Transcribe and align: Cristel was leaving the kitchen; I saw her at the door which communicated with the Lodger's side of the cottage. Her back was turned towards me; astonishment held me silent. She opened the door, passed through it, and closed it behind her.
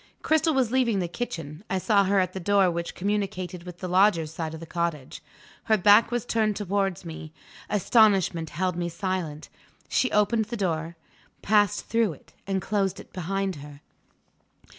Cristel 0.23 0.55
was 0.55 0.71
leaving 0.71 0.97
the 0.97 1.07
kitchen; 1.07 1.63
I 1.69 1.77
saw 1.77 2.05
her 2.05 2.19
at 2.19 2.33
the 2.33 2.39
door 2.39 2.71
which 2.71 2.95
communicated 2.95 3.61
with 3.65 3.77
the 3.81 3.87
Lodger's 3.87 4.33
side 4.33 4.55
of 4.55 4.59
the 4.59 4.65
cottage. 4.65 5.21
Her 5.65 5.77
back 5.77 6.09
was 6.09 6.25
turned 6.25 6.55
towards 6.55 7.05
me; 7.05 7.31
astonishment 7.69 8.49
held 8.49 8.75
me 8.75 8.89
silent. 8.89 9.49
She 9.89 10.09
opened 10.11 10.45
the 10.45 10.57
door, 10.57 10.95
passed 11.43 11.85
through 11.85 12.13
it, 12.13 12.33
and 12.47 12.63
closed 12.63 12.99
it 12.99 13.13
behind 13.13 13.57
her. 13.57 13.81